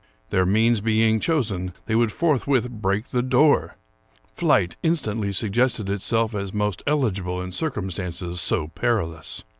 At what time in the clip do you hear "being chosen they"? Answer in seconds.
0.81-1.93